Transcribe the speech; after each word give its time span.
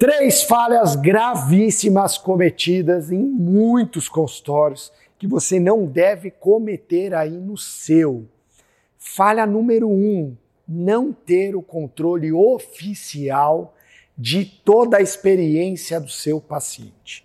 Três 0.00 0.42
falhas 0.42 0.96
gravíssimas 0.96 2.16
cometidas 2.16 3.12
em 3.12 3.22
muitos 3.22 4.08
consultórios 4.08 4.90
que 5.18 5.26
você 5.26 5.60
não 5.60 5.84
deve 5.84 6.30
cometer 6.30 7.12
aí 7.12 7.36
no 7.36 7.58
seu. 7.58 8.26
Falha 8.96 9.44
número 9.44 9.90
um: 9.90 10.34
não 10.66 11.12
ter 11.12 11.54
o 11.54 11.60
controle 11.60 12.32
oficial 12.32 13.74
de 14.16 14.46
toda 14.46 14.96
a 14.96 15.02
experiência 15.02 16.00
do 16.00 16.08
seu 16.08 16.40
paciente. 16.40 17.22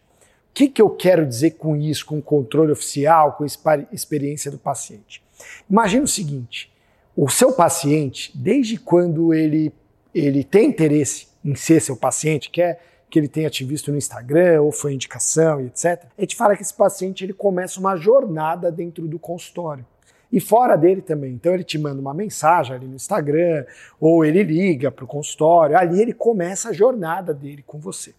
O 0.50 0.54
que, 0.54 0.68
que 0.68 0.82
eu 0.82 0.89
quero 0.89 1.26
dizer 1.26 1.52
com 1.52 1.78
isso, 1.78 2.05
com 2.05 2.21
controle 2.21 2.73
oficial, 2.73 3.38
com 3.38 3.46
experiência 3.46 4.52
do 4.52 4.57
paciente? 4.57 5.23
Imagina 5.70 6.04
o 6.04 6.10
seguinte: 6.10 6.70
o 7.16 7.30
seu 7.30 7.54
paciente, 7.54 8.38
desde 8.38 8.78
quando 8.78 9.34
ele, 9.34 9.71
ele 10.14 10.44
tem 10.44 10.68
interesse 10.68 11.34
em 11.46 11.54
ser 11.54 11.80
seu 11.80 11.96
paciente, 11.96 12.50
quer 12.50 12.82
que 13.09 13.20
ele 13.20 13.28
tenha 13.28 13.50
te 13.50 13.64
visto 13.64 13.91
no 13.91 13.98
Instagram 13.98 14.64
ou 14.64 14.71
foi 14.71 14.93
indicação 14.93 15.61
e 15.61 15.68
etc. 15.68 16.04
A 16.18 16.21
gente 16.21 16.36
fala 16.36 16.56
que 16.56 16.64
esse 16.64 16.74
paciente 16.74 17.24
ele 17.24 17.33
começa 17.33 17.79
uma 17.79 17.96
jornada 17.96 18.71
dentro 18.71 19.07
do 19.07 19.19
consultório. 19.19 19.86
E 20.32 20.42
fora 20.42 20.75
dele 20.75 21.02
também. 21.02 21.33
Então 21.33 21.54
ele 21.54 21.64
te 21.64 21.78
manda 21.78 22.02
uma 22.02 22.14
mensagem 22.14 22.75
ali 22.75 22.88
no 22.88 22.96
Instagram, 22.96 23.64
ou 24.02 24.25
ele 24.25 24.43
liga 24.43 24.92
para 24.92 25.05
o 25.05 25.07
consultório, 25.07 25.78
ali 25.78 26.02
ele 26.02 26.14
começa 26.14 26.69
a 26.69 26.74
jornada 26.74 27.33
dele 27.33 27.64
com 27.66 27.80
você. 27.80 28.14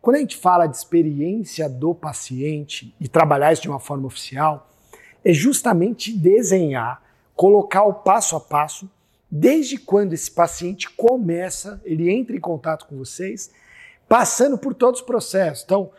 Quando 0.00 0.16
a 0.16 0.20
gente 0.20 0.36
fala 0.36 0.66
de 0.66 0.76
experiência 0.76 1.68
do 1.68 1.94
paciente 1.94 2.94
e 3.00 3.08
trabalhar 3.08 3.52
isso 3.52 3.62
de 3.62 3.68
uma 3.68 3.80
forma 3.80 4.06
oficial, 4.06 4.68
é 5.24 5.32
justamente 5.32 6.16
desenhar, 6.16 7.02
colocar 7.34 7.82
o 7.82 7.94
passo 7.94 8.36
a 8.36 8.40
passo 8.40 8.88
desde 9.30 9.76
quando 9.76 10.12
esse 10.12 10.30
paciente 10.30 10.88
começa, 10.90 11.80
ele 11.84 12.10
entra 12.10 12.36
em 12.36 12.40
contato 12.40 12.86
com 12.86 12.96
vocês, 12.96 13.50
passando 14.08 14.56
por 14.56 14.74
todos 14.74 15.00
os 15.00 15.06
processos. 15.06 15.64
Então, 15.64 15.90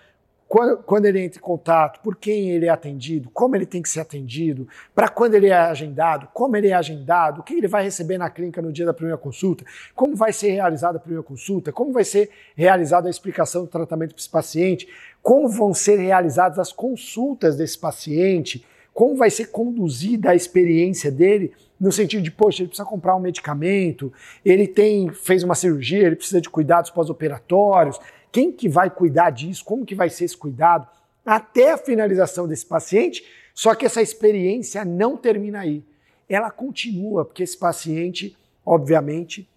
quando, 0.49 1.05
ele 1.05 1.21
entra 1.21 1.37
em 1.37 1.43
contato, 1.43 2.01
por 2.01 2.15
quem 2.15 2.49
ele 2.49 2.65
é 2.65 2.69
atendido, 2.69 3.29
como 3.29 3.55
ele 3.55 3.67
tem 3.67 3.83
que 3.83 3.89
ser 3.89 3.99
atendido, 3.99 4.67
para 4.95 5.07
quando 5.07 5.35
ele 5.35 5.45
é 5.45 5.53
agendado, 5.55 6.27
como 6.33 6.57
ele 6.57 6.69
é 6.69 6.73
agendado, 6.73 7.41
o 7.41 7.43
que 7.43 7.53
ele 7.53 7.67
vai 7.67 7.83
receber 7.83 8.17
na 8.17 8.31
clínica 8.31 8.59
no 8.59 8.73
dia 8.73 8.83
da 8.83 8.93
primeira 8.93 9.17
consulta, 9.17 9.63
como 9.93 10.15
vai 10.15 10.33
ser 10.33 10.49
realizada 10.49 10.97
a 10.97 10.99
primeira 10.99 11.21
consulta, 11.21 11.71
como 11.71 11.93
vai 11.93 12.03
ser 12.03 12.31
realizada 12.55 13.07
a 13.07 13.11
explicação 13.11 13.61
do 13.61 13.67
tratamento 13.67 14.15
para 14.15 14.19
esse 14.19 14.29
paciente, 14.29 14.89
como 15.21 15.47
vão 15.47 15.71
ser 15.71 15.99
realizadas 15.99 16.57
as 16.57 16.71
consultas 16.71 17.55
desse 17.55 17.77
paciente, 17.77 18.65
como 18.91 19.15
vai 19.15 19.29
ser 19.29 19.51
conduzida 19.51 20.31
a 20.31 20.35
experiência 20.35 21.11
dele 21.11 21.53
no 21.79 21.91
sentido 21.91 22.21
de, 22.21 22.31
poxa, 22.31 22.61
ele 22.61 22.67
precisa 22.67 22.87
comprar 22.87 23.15
um 23.15 23.19
medicamento, 23.19 24.11
ele 24.43 24.67
tem 24.67 25.09
fez 25.09 25.43
uma 25.43 25.55
cirurgia, 25.55 26.07
ele 26.07 26.15
precisa 26.15 26.41
de 26.41 26.49
cuidados 26.49 26.91
pós-operatórios. 26.91 27.99
Quem 28.31 28.51
que 28.51 28.67
vai 28.67 28.89
cuidar 28.89 29.29
disso? 29.29 29.63
Como 29.63 29.85
que 29.85 29.95
vai 29.95 30.09
ser 30.09 30.25
esse 30.25 30.37
cuidado? 30.37 30.87
Até 31.25 31.71
a 31.71 31.77
finalização 31.77 32.47
desse 32.47 32.65
paciente, 32.65 33.23
só 33.53 33.73
que 33.75 33.85
essa 33.85 34.01
experiência 34.01 34.83
não 34.83 35.15
termina 35.15 35.59
aí. 35.59 35.83
Ela 36.27 36.51
continua, 36.51 37.25
porque 37.25 37.43
esse 37.43 37.57
paciente, 37.57 38.35
obviamente, 38.65 39.47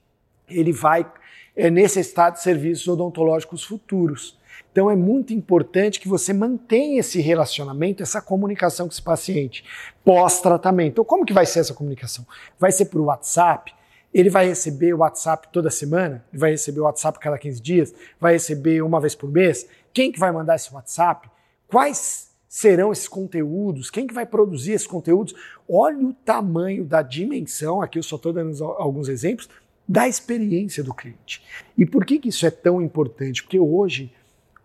ele 0.49 0.73
vai 0.73 1.11
é, 1.57 1.71
necessitar 1.71 2.33
de 2.33 2.43
serviços 2.43 2.87
odontológicos 2.89 3.65
futuros. 3.65 4.39
Então 4.71 4.91
é 4.91 4.97
muito 4.97 5.33
importante 5.33 6.01
que 6.01 6.09
você 6.09 6.33
mantenha 6.33 7.01
esse 7.01 7.21
relacionamento, 7.21 8.03
essa 8.03 8.21
comunicação 8.21 8.87
com 8.87 8.93
esse 8.93 9.03
paciente 9.03 9.65
pós-tratamento. 10.05 10.93
Então, 10.93 11.05
como 11.05 11.25
que 11.25 11.33
vai 11.33 11.47
ser 11.47 11.61
essa 11.61 11.75
comunicação? 11.75 12.27
Vai 12.59 12.73
ser 12.73 12.87
por 12.87 13.01
WhatsApp? 13.01 13.73
Ele 14.13 14.29
vai 14.29 14.47
receber 14.47 14.95
o 14.95 14.99
WhatsApp 14.99 15.49
toda 15.53 15.71
semana? 15.71 16.25
Ele 16.33 16.41
vai 16.41 16.51
receber 16.51 16.81
o 16.81 16.85
WhatsApp 16.85 17.19
cada 17.19 17.39
15 17.39 17.61
dias? 17.61 17.95
Vai 18.21 18.35
receber 18.35 18.83
uma 18.83 19.01
vez 19.01 19.15
por 19.15 19.31
mês? 19.31 19.67
Quem 19.93 20.13
que 20.13 20.19
vai 20.19 20.33
mandar 20.33 20.57
esse 20.57 20.73
WhatsApp? 20.73 21.31
Quais 21.67 22.31
serão 22.49 22.93
esses 22.93 23.09
conteúdos? 23.09 23.91
Quem 23.91 24.07
que 24.07 24.13
vai 24.13 24.27
produzir 24.27 24.73
esses 24.73 24.87
conteúdos? 24.87 25.35
Olha 25.67 26.07
o 26.07 26.13
tamanho 26.13 26.85
da 26.85 27.01
dimensão, 27.01 27.81
aqui 27.81 27.99
eu 27.99 28.03
só 28.03 28.17
estou 28.17 28.31
dando 28.31 28.63
alguns 28.63 29.09
exemplos, 29.09 29.49
da 29.89 30.07
experiência 30.07 30.85
do 30.85 30.93
cliente. 30.93 31.43
E 31.77 31.87
por 31.87 32.05
que, 32.05 32.19
que 32.19 32.29
isso 32.29 32.47
é 32.47 32.51
tão 32.51 32.83
importante? 32.83 33.43
Porque 33.43 33.59
hoje 33.59 34.13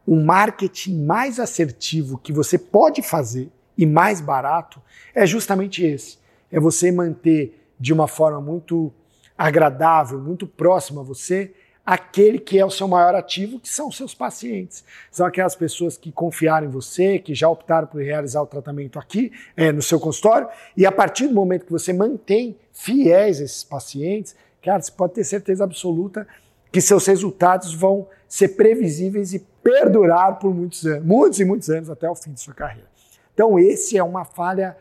o 0.08 0.16
marketing 0.16 1.04
mais 1.04 1.38
assertivo 1.38 2.18
que 2.18 2.32
você 2.32 2.58
pode 2.58 3.02
fazer 3.02 3.52
e 3.78 3.86
mais 3.86 4.22
barato 4.22 4.82
é 5.14 5.26
justamente 5.26 5.86
esse. 5.86 6.18
É 6.50 6.62
você 6.62 6.90
manter 6.94 7.62
de 7.78 7.92
uma 7.92 8.08
forma 8.08 8.40
muito 8.40 8.92
agradável, 9.38 10.18
muito 10.18 10.48
próxima 10.48 11.02
a 11.02 11.04
você, 11.04 11.54
aquele 11.86 12.40
que 12.40 12.58
é 12.58 12.66
o 12.66 12.70
seu 12.70 12.88
maior 12.88 13.14
ativo, 13.16 13.60
que 13.60 13.68
são 13.68 13.90
os 13.90 13.98
seus 13.98 14.16
pacientes. 14.16 14.84
São 15.12 15.26
aquelas 15.26 15.56
pessoas 15.56 15.98
que 15.98 16.10
confiaram 16.10 16.68
em 16.68 16.70
você, 16.72 17.20
que 17.20 17.36
já 17.36 17.50
optaram 17.50 17.88
por 17.88 18.02
realizar 18.02 18.42
o 18.42 18.48
tratamento 18.48 18.98
aqui, 18.98 19.32
é, 19.58 19.74
no 19.74 19.82
seu 19.82 20.00
consultório, 20.00 20.48
e 20.76 20.86
a 20.86 20.92
partir 20.92 21.28
do 21.28 21.34
momento 21.34 21.66
que 21.66 21.72
você 21.72 21.92
mantém 21.92 22.58
fiéis 22.72 23.42
esses 23.42 23.64
pacientes, 23.64 24.36
cara, 24.62 24.82
você 24.82 24.92
pode 24.92 25.14
ter 25.14 25.26
certeza 25.26 25.66
absoluta 25.66 26.26
que 26.72 26.82
seus 26.82 27.06
resultados 27.06 27.74
vão 27.74 28.08
ser 28.28 28.50
previsíveis 28.50 29.34
e 29.34 29.40
perdurar 29.64 30.40
por 30.40 30.54
muitos 30.54 30.86
anos, 30.86 31.06
muitos 31.06 31.40
e 31.40 31.46
muitos 31.46 31.70
anos 31.70 31.90
até 31.90 32.10
o 32.10 32.16
fim 32.16 32.34
de 32.34 32.42
sua 32.42 32.54
carreira. 32.54 32.88
Então, 33.34 33.58
esse 33.60 33.98
é 33.98 34.04
uma 34.04 34.26
falha 34.26 34.76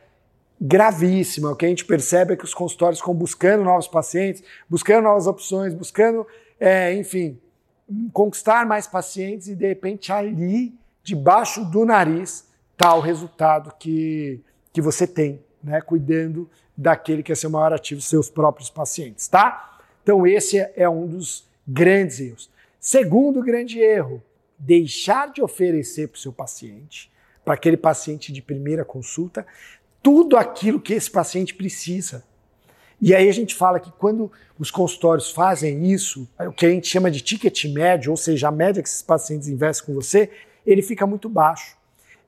gravíssima. 0.60 1.50
O 1.50 1.56
que 1.56 1.66
a 1.66 1.69
gente 1.69 1.84
percebe 1.84 2.32
é 2.32 2.36
que 2.36 2.44
os 2.44 2.54
consultórios 2.54 2.98
estão 2.98 3.14
buscando 3.14 3.62
novos 3.62 3.86
pacientes, 3.86 4.42
buscando 4.69 5.04
novas 5.04 5.26
opções, 5.26 5.74
buscando, 5.74 6.26
é, 6.58 6.94
enfim, 6.94 7.38
conquistar 8.12 8.66
mais 8.66 8.86
pacientes 8.86 9.48
e 9.48 9.54
de 9.54 9.66
repente 9.66 10.10
ali, 10.10 10.74
debaixo 11.03 11.64
do 11.64 11.84
nariz, 11.84 12.47
está 12.72 12.94
o 12.94 13.00
resultado 13.00 13.72
que, 13.78 14.41
que 14.72 14.80
você 14.80 15.06
tem, 15.06 15.41
né? 15.62 15.80
Cuidando 15.80 16.48
daquele 16.76 17.22
que 17.22 17.32
é 17.32 17.34
seu 17.34 17.48
maior 17.48 17.72
ativo, 17.72 18.00
seus 18.00 18.28
próprios 18.28 18.68
pacientes, 18.68 19.28
tá? 19.28 19.78
Então 20.03 20.26
esse 20.26 20.58
é 20.58 20.88
um 20.88 21.06
dos 21.06 21.45
grandes 21.66 22.21
erros. 22.21 22.50
Segundo 22.78 23.43
grande 23.43 23.78
erro, 23.78 24.22
deixar 24.59 25.32
de 25.32 25.43
oferecer 25.43 26.09
para 26.09 26.16
o 26.16 26.21
seu 26.21 26.32
paciente, 26.32 27.10
para 27.44 27.54
aquele 27.54 27.77
paciente 27.77 28.32
de 28.32 28.41
primeira 28.41 28.84
consulta, 28.84 29.47
tudo 30.03 30.37
aquilo 30.37 30.81
que 30.81 30.94
esse 30.94 31.10
paciente 31.10 31.54
precisa. 31.54 32.25
E 33.00 33.15
aí 33.15 33.28
a 33.28 33.32
gente 33.32 33.54
fala 33.54 33.78
que 33.78 33.91
quando 33.93 34.31
os 34.59 34.71
consultórios 34.71 35.31
fazem 35.31 35.91
isso, 35.91 36.28
o 36.38 36.53
que 36.53 36.65
a 36.65 36.71
gente 36.71 36.87
chama 36.87 37.10
de 37.10 37.21
ticket 37.21 37.65
médio, 37.66 38.10
ou 38.10 38.16
seja, 38.16 38.48
a 38.48 38.53
média 38.53 38.83
que 38.83 38.88
esses 38.88 39.03
pacientes 39.03 39.48
investem 39.48 39.87
com 39.87 39.94
você, 39.94 40.31
ele 40.65 40.81
fica 40.81 41.06
muito 41.06 41.28
baixo. 41.28 41.77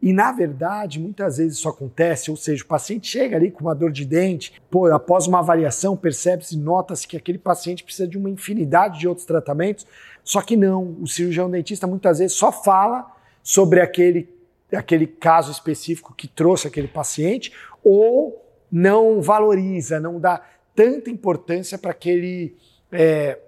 E 0.00 0.12
na 0.12 0.30
verdade, 0.30 1.00
muitas 1.00 1.38
vezes 1.38 1.58
isso 1.58 1.68
acontece, 1.68 2.30
ou 2.30 2.36
seja, 2.36 2.62
o 2.62 2.66
paciente 2.66 3.08
chega 3.08 3.36
ali 3.36 3.50
com 3.50 3.62
uma 3.62 3.74
dor 3.74 3.90
de 3.90 4.04
dente, 4.04 4.52
pô, 4.70 4.86
após 4.86 5.26
uma 5.26 5.40
avaliação, 5.40 5.96
percebe-se, 5.96 6.56
nota-se 6.56 7.06
que 7.06 7.16
aquele 7.16 7.38
paciente 7.38 7.82
precisa 7.82 8.06
de 8.06 8.16
uma 8.16 8.30
infinidade 8.30 9.00
de 9.00 9.08
outros 9.08 9.26
tratamentos, 9.26 9.86
só 10.22 10.40
que 10.40 10.56
não, 10.56 10.96
o 11.00 11.06
cirurgião 11.06 11.50
dentista 11.50 11.86
muitas 11.86 12.20
vezes 12.20 12.36
só 12.36 12.52
fala 12.52 13.10
sobre 13.42 13.80
aquele, 13.80 14.28
aquele 14.72 15.06
caso 15.06 15.50
específico 15.50 16.14
que 16.14 16.28
trouxe 16.28 16.68
aquele 16.68 16.88
paciente, 16.88 17.52
ou 17.82 18.44
não 18.70 19.20
valoriza, 19.20 19.98
não 19.98 20.20
dá 20.20 20.42
tanta 20.74 21.10
importância 21.10 21.76
para 21.76 21.90
aquele. 21.90 22.54
É, 22.92 23.38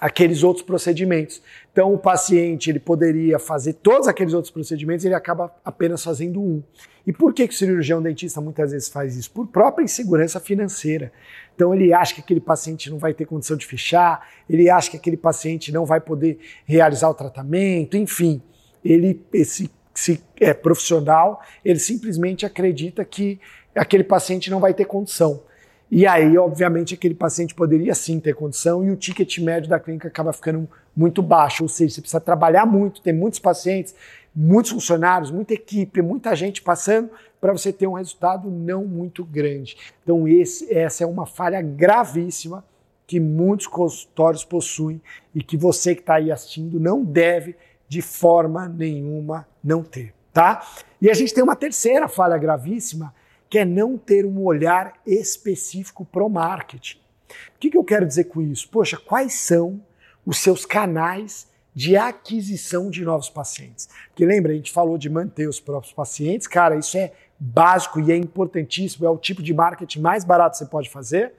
aqueles 0.00 0.42
outros 0.42 0.64
procedimentos. 0.64 1.42
Então, 1.70 1.92
o 1.92 1.98
paciente 1.98 2.70
ele 2.70 2.80
poderia 2.80 3.38
fazer 3.38 3.74
todos 3.74 4.08
aqueles 4.08 4.32
outros 4.32 4.50
procedimentos, 4.50 5.04
ele 5.04 5.14
acaba 5.14 5.54
apenas 5.62 6.02
fazendo 6.02 6.40
um. 6.40 6.62
E 7.06 7.12
por 7.12 7.34
que, 7.34 7.46
que 7.46 7.54
o 7.54 7.56
cirurgião 7.56 8.00
dentista 8.00 8.40
muitas 8.40 8.72
vezes 8.72 8.88
faz 8.88 9.16
isso? 9.16 9.30
Por 9.30 9.46
própria 9.48 9.84
insegurança 9.84 10.40
financeira. 10.40 11.12
Então, 11.54 11.74
ele 11.74 11.92
acha 11.92 12.14
que 12.14 12.20
aquele 12.20 12.40
paciente 12.40 12.88
não 12.88 12.98
vai 12.98 13.12
ter 13.12 13.26
condição 13.26 13.56
de 13.56 13.66
fechar, 13.66 14.26
ele 14.48 14.70
acha 14.70 14.90
que 14.90 14.96
aquele 14.96 15.16
paciente 15.16 15.70
não 15.70 15.84
vai 15.84 16.00
poder 16.00 16.38
realizar 16.64 17.10
o 17.10 17.14
tratamento, 17.14 17.96
enfim. 17.96 18.40
Ele, 18.82 19.22
esse, 19.32 19.70
esse 19.94 20.22
é, 20.40 20.54
profissional, 20.54 21.42
ele 21.62 21.78
simplesmente 21.78 22.46
acredita 22.46 23.04
que 23.04 23.38
aquele 23.74 24.04
paciente 24.04 24.50
não 24.50 24.60
vai 24.60 24.72
ter 24.72 24.86
condição. 24.86 25.42
E 25.90 26.06
aí, 26.06 26.38
obviamente, 26.38 26.94
aquele 26.94 27.14
paciente 27.14 27.52
poderia 27.52 27.94
sim 27.96 28.20
ter 28.20 28.34
condição 28.34 28.84
e 28.84 28.90
o 28.90 28.96
ticket 28.96 29.38
médio 29.38 29.68
da 29.68 29.80
clínica 29.80 30.06
acaba 30.06 30.32
ficando 30.32 30.68
muito 30.94 31.20
baixo. 31.20 31.64
Ou 31.64 31.68
seja, 31.68 31.94
você 31.94 32.00
precisa 32.00 32.20
trabalhar 32.20 32.64
muito, 32.64 33.02
ter 33.02 33.12
muitos 33.12 33.40
pacientes, 33.40 33.94
muitos 34.34 34.70
funcionários, 34.70 35.32
muita 35.32 35.54
equipe, 35.54 36.00
muita 36.00 36.36
gente 36.36 36.62
passando 36.62 37.10
para 37.40 37.52
você 37.52 37.72
ter 37.72 37.88
um 37.88 37.94
resultado 37.94 38.48
não 38.48 38.84
muito 38.84 39.24
grande. 39.24 39.76
Então, 40.02 40.28
esse, 40.28 40.72
essa 40.72 41.02
é 41.02 41.06
uma 41.06 41.26
falha 41.26 41.60
gravíssima 41.60 42.64
que 43.04 43.18
muitos 43.18 43.66
consultórios 43.66 44.44
possuem 44.44 45.02
e 45.34 45.42
que 45.42 45.56
você 45.56 45.96
que 45.96 46.02
está 46.02 46.14
aí 46.14 46.30
assistindo 46.30 46.78
não 46.78 47.02
deve 47.02 47.56
de 47.88 48.00
forma 48.00 48.68
nenhuma 48.68 49.48
não 49.64 49.82
ter, 49.82 50.14
tá? 50.32 50.64
E 51.02 51.10
a 51.10 51.14
gente 51.14 51.34
tem 51.34 51.42
uma 51.42 51.56
terceira 51.56 52.06
falha 52.06 52.38
gravíssima 52.38 53.12
que 53.50 53.58
é 53.58 53.64
não 53.64 53.98
ter 53.98 54.24
um 54.24 54.42
olhar 54.44 54.94
específico 55.04 56.04
para 56.04 56.24
o 56.24 56.30
marketing. 56.30 56.98
O 56.98 57.58
que, 57.58 57.70
que 57.70 57.76
eu 57.76 57.84
quero 57.84 58.06
dizer 58.06 58.24
com 58.24 58.40
isso? 58.40 58.68
Poxa, 58.68 58.96
quais 58.96 59.34
são 59.34 59.82
os 60.24 60.38
seus 60.38 60.64
canais 60.64 61.50
de 61.74 61.96
aquisição 61.96 62.90
de 62.90 63.04
novos 63.04 63.30
pacientes. 63.30 63.88
Porque 64.08 64.24
lembra, 64.26 64.52
a 64.52 64.54
gente 64.54 64.72
falou 64.72 64.98
de 64.98 65.08
manter 65.08 65.48
os 65.48 65.60
próprios 65.60 65.92
pacientes, 65.92 66.46
cara, 66.46 66.76
isso 66.76 66.96
é 66.96 67.12
básico 67.38 68.00
e 68.00 68.12
é 68.12 68.16
importantíssimo, 68.16 69.06
é 69.06 69.10
o 69.10 69.16
tipo 69.16 69.42
de 69.42 69.54
marketing 69.54 70.00
mais 70.00 70.24
barato 70.24 70.52
que 70.52 70.58
você 70.58 70.70
pode 70.70 70.90
fazer. 70.90 71.32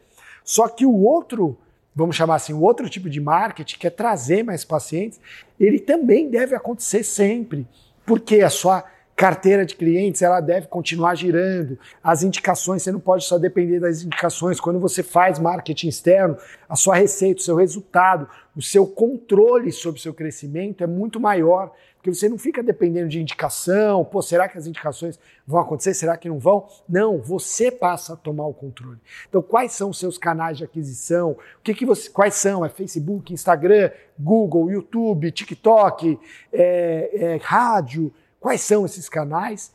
Só 0.43 0.67
que 0.67 0.85
o 0.85 1.03
outro, 1.03 1.57
vamos 1.93 2.15
chamar 2.15 2.35
assim, 2.35 2.53
o 2.53 2.61
outro 2.61 2.89
tipo 2.89 3.09
de 3.09 3.19
marketing, 3.19 3.77
que 3.77 3.87
é 3.87 3.89
trazer 3.89 4.43
mais 4.43 4.63
pacientes, 4.63 5.19
ele 5.59 5.79
também 5.79 6.29
deve 6.29 6.55
acontecer 6.55 7.03
sempre, 7.03 7.67
porque 8.05 8.41
a 8.41 8.49
sua 8.49 8.83
carteira 9.15 9.65
de 9.65 9.75
clientes 9.75 10.21
ela 10.21 10.41
deve 10.41 10.67
continuar 10.67 11.15
girando. 11.15 11.77
As 12.03 12.23
indicações, 12.23 12.81
você 12.81 12.91
não 12.91 12.99
pode 12.99 13.25
só 13.25 13.37
depender 13.37 13.79
das 13.79 14.01
indicações. 14.01 14.59
Quando 14.59 14.79
você 14.79 15.03
faz 15.03 15.37
marketing 15.37 15.87
externo, 15.87 16.37
a 16.67 16.75
sua 16.75 16.95
receita, 16.95 17.39
o 17.39 17.43
seu 17.43 17.55
resultado, 17.55 18.27
o 18.55 18.61
seu 18.61 18.85
controle 18.87 19.71
sobre 19.71 19.99
o 19.99 20.01
seu 20.01 20.13
crescimento 20.13 20.83
é 20.83 20.87
muito 20.87 21.19
maior, 21.19 21.71
porque 21.95 22.11
você 22.13 22.27
não 22.27 22.37
fica 22.37 22.63
dependendo 22.63 23.09
de 23.09 23.21
indicação, 23.21 24.03
pô, 24.03 24.23
será 24.23 24.49
que 24.49 24.57
as 24.57 24.65
indicações 24.65 25.19
vão 25.45 25.61
acontecer, 25.61 25.93
será 25.93 26.17
que 26.17 26.27
não 26.27 26.39
vão? 26.39 26.67
Não, 26.89 27.19
você 27.19 27.69
passa 27.69 28.13
a 28.13 28.15
tomar 28.15 28.47
o 28.47 28.53
controle. 28.53 28.97
Então, 29.29 29.41
quais 29.41 29.73
são 29.73 29.91
os 29.91 29.99
seus 29.99 30.17
canais 30.17 30.57
de 30.57 30.63
aquisição? 30.63 31.31
O 31.31 31.61
que, 31.63 31.75
que 31.75 31.85
você, 31.85 32.09
quais 32.09 32.33
são? 32.33 32.65
É 32.65 32.69
Facebook, 32.69 33.31
Instagram, 33.31 33.91
Google, 34.19 34.71
YouTube, 34.71 35.31
TikTok, 35.31 36.19
é, 36.51 37.09
é, 37.13 37.39
rádio, 37.41 38.11
Quais 38.41 38.61
são 38.61 38.85
esses 38.85 39.07
canais 39.07 39.71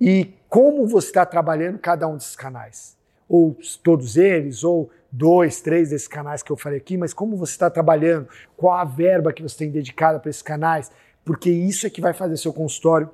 e 0.00 0.32
como 0.48 0.86
você 0.86 1.08
está 1.08 1.26
trabalhando 1.26 1.76
cada 1.80 2.06
um 2.06 2.16
desses 2.16 2.36
canais? 2.36 2.96
Ou 3.28 3.58
todos 3.82 4.16
eles, 4.16 4.62
ou 4.62 4.88
dois, 5.10 5.60
três 5.60 5.90
desses 5.90 6.06
canais 6.06 6.40
que 6.40 6.52
eu 6.52 6.56
falei 6.56 6.78
aqui, 6.78 6.96
mas 6.96 7.12
como 7.12 7.36
você 7.36 7.50
está 7.50 7.68
trabalhando, 7.68 8.28
qual 8.56 8.78
a 8.78 8.84
verba 8.84 9.32
que 9.32 9.42
você 9.42 9.58
tem 9.58 9.72
dedicada 9.72 10.20
para 10.20 10.30
esses 10.30 10.40
canais, 10.40 10.88
porque 11.24 11.50
isso 11.50 11.84
é 11.84 11.90
que 11.90 12.00
vai 12.00 12.12
fazer 12.14 12.36
seu 12.36 12.52
consultório 12.52 13.10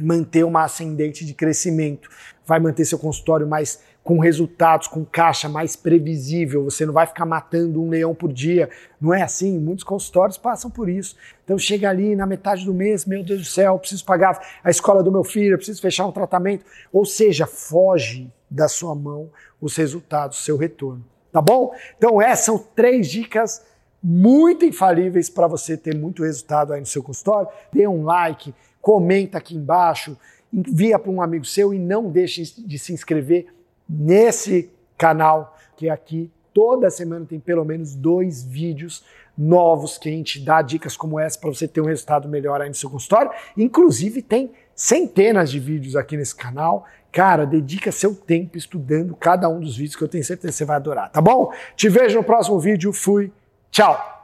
manter 0.00 0.44
uma 0.44 0.64
ascendente 0.64 1.24
de 1.24 1.34
crescimento, 1.34 2.08
vai 2.46 2.60
manter 2.60 2.84
seu 2.84 2.98
consultório 2.98 3.46
mais 3.46 3.80
com 4.06 4.20
resultados, 4.20 4.86
com 4.86 5.04
caixa 5.04 5.48
mais 5.48 5.74
previsível, 5.74 6.62
você 6.62 6.86
não 6.86 6.92
vai 6.92 7.08
ficar 7.08 7.26
matando 7.26 7.82
um 7.82 7.88
leão 7.88 8.14
por 8.14 8.32
dia. 8.32 8.70
Não 9.00 9.12
é 9.12 9.22
assim? 9.22 9.58
Muitos 9.58 9.82
consultórios 9.82 10.38
passam 10.38 10.70
por 10.70 10.88
isso. 10.88 11.16
Então 11.42 11.58
chega 11.58 11.90
ali 11.90 12.14
na 12.14 12.24
metade 12.24 12.64
do 12.64 12.72
mês, 12.72 13.04
meu 13.04 13.24
Deus 13.24 13.40
do 13.40 13.46
céu, 13.46 13.76
preciso 13.80 14.04
pagar 14.04 14.40
a 14.62 14.70
escola 14.70 15.02
do 15.02 15.10
meu 15.10 15.24
filho, 15.24 15.56
preciso 15.56 15.82
fechar 15.82 16.06
um 16.06 16.12
tratamento. 16.12 16.64
Ou 16.92 17.04
seja, 17.04 17.48
foge 17.48 18.30
da 18.48 18.68
sua 18.68 18.94
mão 18.94 19.28
os 19.60 19.76
resultados, 19.76 20.44
seu 20.44 20.56
retorno. 20.56 21.04
Tá 21.32 21.42
bom? 21.42 21.74
Então 21.98 22.22
essas 22.22 22.44
são 22.44 22.58
três 22.58 23.08
dicas 23.10 23.60
muito 24.00 24.64
infalíveis 24.64 25.28
para 25.28 25.48
você 25.48 25.76
ter 25.76 25.96
muito 25.96 26.22
resultado 26.22 26.72
aí 26.72 26.78
no 26.78 26.86
seu 26.86 27.02
consultório. 27.02 27.48
Dê 27.72 27.88
um 27.88 28.04
like, 28.04 28.54
comenta 28.86 29.38
aqui 29.38 29.56
embaixo, 29.56 30.16
envia 30.52 30.96
para 30.96 31.10
um 31.10 31.20
amigo 31.20 31.44
seu 31.44 31.74
e 31.74 31.78
não 31.78 32.08
deixe 32.08 32.44
de 32.64 32.78
se 32.78 32.92
inscrever 32.92 33.46
nesse 33.88 34.70
canal, 34.96 35.58
que 35.76 35.90
aqui 35.90 36.30
toda 36.54 36.88
semana 36.88 37.26
tem 37.26 37.40
pelo 37.40 37.64
menos 37.64 37.96
dois 37.96 38.44
vídeos 38.44 39.04
novos 39.36 39.98
que 39.98 40.08
a 40.08 40.12
gente 40.12 40.38
dá 40.38 40.62
dicas 40.62 40.96
como 40.96 41.18
essa 41.18 41.36
para 41.36 41.50
você 41.50 41.66
ter 41.66 41.80
um 41.80 41.86
resultado 41.86 42.28
melhor 42.28 42.60
aí 42.60 42.68
no 42.68 42.76
seu 42.76 42.88
consultório. 42.88 43.32
Inclusive 43.56 44.22
tem 44.22 44.52
centenas 44.72 45.50
de 45.50 45.58
vídeos 45.58 45.96
aqui 45.96 46.16
nesse 46.16 46.36
canal. 46.36 46.86
Cara, 47.10 47.44
dedica 47.44 47.90
seu 47.90 48.14
tempo 48.14 48.56
estudando 48.56 49.16
cada 49.16 49.48
um 49.48 49.58
dos 49.58 49.76
vídeos 49.76 49.96
que 49.96 50.04
eu 50.04 50.08
tenho 50.08 50.22
certeza 50.22 50.52
que 50.52 50.58
você 50.58 50.64
vai 50.64 50.76
adorar, 50.76 51.10
tá 51.10 51.20
bom? 51.20 51.52
Te 51.74 51.88
vejo 51.88 52.18
no 52.18 52.22
próximo 52.22 52.60
vídeo. 52.60 52.92
Fui. 52.92 53.32
Tchau. 53.68 54.15